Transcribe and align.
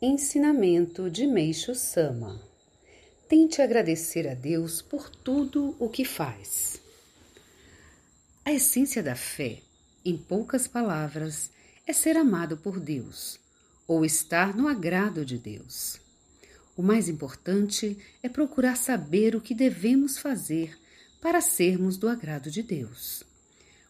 Ensinamento 0.00 1.08
de 1.08 1.26
Meixo 1.26 1.74
Sama. 1.74 2.38
Tente 3.26 3.62
agradecer 3.62 4.28
a 4.28 4.34
Deus 4.34 4.82
por 4.82 5.08
tudo 5.08 5.74
o 5.78 5.88
que 5.88 6.04
faz. 6.04 6.78
A 8.44 8.52
essência 8.52 9.02
da 9.02 9.16
fé, 9.16 9.62
em 10.04 10.14
poucas 10.18 10.68
palavras, 10.68 11.50
é 11.86 11.94
ser 11.94 12.14
amado 12.18 12.58
por 12.58 12.78
Deus 12.78 13.40
ou 13.88 14.04
estar 14.04 14.54
no 14.54 14.68
agrado 14.68 15.24
de 15.24 15.38
Deus. 15.38 15.98
O 16.76 16.82
mais 16.82 17.08
importante 17.08 17.96
é 18.22 18.28
procurar 18.28 18.76
saber 18.76 19.34
o 19.34 19.40
que 19.40 19.54
devemos 19.54 20.18
fazer 20.18 20.78
para 21.22 21.40
sermos 21.40 21.96
do 21.96 22.06
agrado 22.06 22.50
de 22.50 22.62
Deus. 22.62 23.24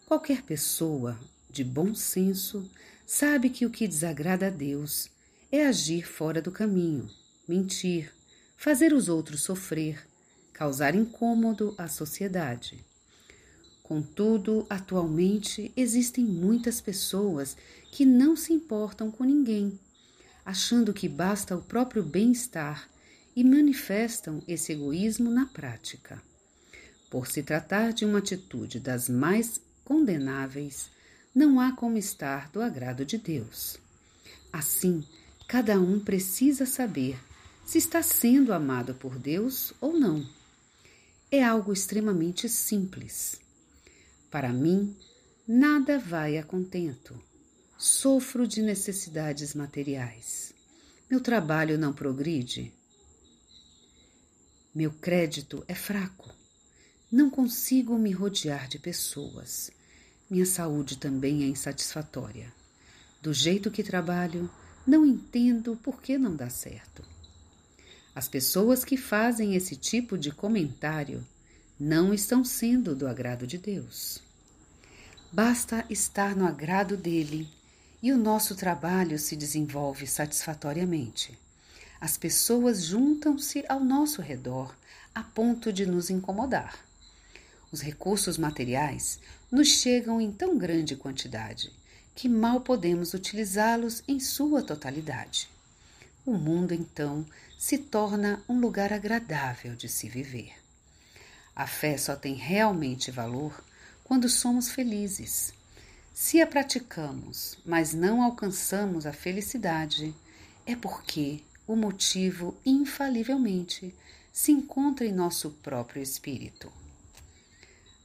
Qualquer 0.05 0.41
pessoa 0.43 1.19
de 1.49 1.65
bom 1.65 1.93
senso 1.93 2.65
sabe 3.05 3.49
que 3.49 3.65
o 3.65 3.69
que 3.69 3.85
desagrada 3.85 4.47
a 4.47 4.49
Deus 4.49 5.09
é 5.57 5.67
agir 5.67 6.07
fora 6.07 6.41
do 6.41 6.51
caminho, 6.51 7.09
mentir, 7.47 8.13
fazer 8.55 8.93
os 8.93 9.09
outros 9.09 9.41
sofrer, 9.41 10.05
causar 10.53 10.95
incômodo 10.95 11.73
à 11.77 11.87
sociedade. 11.87 12.83
Contudo, 13.83 14.65
atualmente 14.69 15.71
existem 15.75 16.23
muitas 16.23 16.81
pessoas 16.81 17.55
que 17.91 18.05
não 18.05 18.35
se 18.35 18.51
importam 18.51 19.09
com 19.09 19.23
ninguém, 19.23 19.79
achando 20.45 20.93
que 20.93 21.07
basta 21.07 21.55
o 21.55 21.61
próprio 21.61 22.03
bem-estar 22.03 22.89
e 23.35 23.43
manifestam 23.43 24.41
esse 24.47 24.73
egoísmo 24.73 25.29
na 25.29 25.45
prática. 25.45 26.21
Por 27.09 27.27
se 27.27 27.41
tratar 27.41 27.93
de 27.93 28.03
uma 28.03 28.19
atitude 28.19 28.79
das 28.79 29.07
mais 29.07 29.61
condenáveis, 29.85 30.89
não 31.33 31.59
há 31.59 31.71
como 31.71 31.97
estar 31.97 32.49
do 32.51 32.61
agrado 32.61 33.05
de 33.05 33.17
Deus. 33.17 33.77
Assim, 34.51 35.05
Cada 35.47 35.79
um 35.79 35.97
precisa 35.97 36.65
saber 36.65 37.17
se 37.65 37.77
está 37.77 38.03
sendo 38.03 38.51
amado 38.51 38.93
por 38.93 39.17
Deus 39.17 39.73
ou 39.79 39.97
não. 39.97 40.27
É 41.31 41.43
algo 41.43 41.71
extremamente 41.71 42.49
simples. 42.49 43.39
Para 44.29 44.51
mim, 44.51 44.95
nada 45.47 45.97
vai 45.97 46.37
a 46.37 46.43
contento. 46.43 47.17
Sofro 47.77 48.45
de 48.45 48.61
necessidades 48.61 49.53
materiais. 49.53 50.53
Meu 51.09 51.21
trabalho 51.21 51.77
não 51.77 51.93
progride. 51.93 52.73
Meu 54.75 54.91
crédito 54.91 55.63
é 55.67 55.73
fraco. 55.73 56.29
Não 57.09 57.29
consigo 57.29 57.97
me 57.97 58.11
rodear 58.11 58.67
de 58.67 58.79
pessoas. 58.79 59.71
Minha 60.29 60.45
saúde 60.45 60.97
também 60.97 61.43
é 61.43 61.47
insatisfatória. 61.47 62.53
Do 63.21 63.33
jeito 63.33 63.71
que 63.71 63.81
trabalho, 63.81 64.49
não 64.87 65.05
entendo 65.05 65.75
por 65.83 66.01
que 66.01 66.17
não 66.17 66.33
dá 66.33 66.49
certo. 66.49 67.03
As 68.15 68.29
pessoas 68.29 68.85
que 68.85 68.95
fazem 68.95 69.53
esse 69.53 69.75
tipo 69.75 70.17
de 70.17 70.31
comentário 70.31 71.23
não 71.77 72.13
estão 72.13 72.43
sendo 72.43 72.95
do 72.95 73.05
agrado 73.05 73.45
de 73.45 73.57
Deus. 73.57 74.19
Basta 75.31 75.85
estar 75.89 76.35
no 76.35 76.47
agrado 76.47 76.95
dele 76.95 77.47
e 78.01 78.13
o 78.13 78.17
nosso 78.17 78.55
trabalho 78.55 79.19
se 79.19 79.35
desenvolve 79.35 80.07
satisfatoriamente. 80.07 81.37
As 81.99 82.17
pessoas 82.17 82.83
juntam-se 82.83 83.65
ao 83.67 83.83
nosso 83.83 84.21
redor 84.21 84.73
a 85.13 85.21
ponto 85.21 85.73
de 85.73 85.85
nos 85.85 86.09
incomodar. 86.09 86.79
Os 87.71 87.81
recursos 87.81 88.37
materiais 88.37 89.19
nos 89.51 89.67
chegam 89.67 90.21
em 90.21 90.31
tão 90.31 90.57
grande 90.57 90.95
quantidade 90.95 91.71
que 92.17 92.27
mal 92.27 92.61
podemos 92.61 93.13
utilizá-los 93.13 94.01
em 94.07 94.19
sua 94.19 94.63
totalidade. 94.63 95.47
O 96.25 96.31
mundo, 96.31 96.73
então, 96.73 97.23
se 97.59 97.77
torna 97.77 98.41
um 98.49 98.59
lugar 98.59 98.91
agradável 98.91 99.75
de 99.75 99.87
se 99.87 100.09
viver. 100.09 100.51
A 101.55 101.67
fé 101.67 101.95
só 101.95 102.15
tem 102.15 102.33
realmente 102.33 103.11
valor 103.11 103.63
quando 104.03 104.27
somos 104.27 104.67
felizes. 104.67 105.53
Se 106.11 106.41
a 106.41 106.47
praticamos, 106.47 107.55
mas 107.63 107.93
não 107.93 108.23
alcançamos 108.23 109.05
a 109.05 109.13
felicidade, 109.13 110.11
é 110.65 110.75
porque 110.75 111.43
o 111.67 111.75
motivo, 111.75 112.57
infalivelmente, 112.65 113.93
se 114.33 114.51
encontra 114.51 115.05
em 115.05 115.11
nosso 115.11 115.51
próprio 115.61 116.01
espírito. 116.01 116.73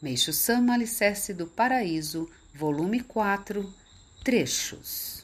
Meixo 0.03 0.35
Sama 0.35 0.75
Alicerce 0.75 1.33
do 1.33 1.47
Paraíso, 1.47 2.29
volume 2.55 3.01
4, 3.01 3.81
trechos. 4.23 5.22